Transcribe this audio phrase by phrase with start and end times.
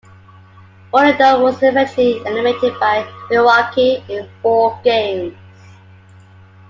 [0.91, 5.37] Orlando was eventually eliminated by Milwaukee in four games.